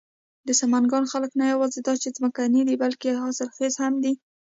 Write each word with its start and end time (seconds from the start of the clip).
د 0.47 0.49
سمنگان 0.61 1.03
خلک 1.11 1.31
نه 1.41 1.45
یواځې 1.53 1.79
دا 1.87 1.93
چې 2.01 2.15
ځمکني 2.17 2.61
دي، 2.67 2.75
بلکې 2.83 3.19
حاصل 3.21 3.47
خيز 3.55 3.73
هم 3.83 3.93
دي. 4.03 4.13